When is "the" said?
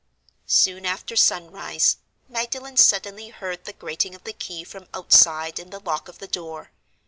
3.65-3.73, 4.23-4.33, 5.69-5.79, 6.17-6.25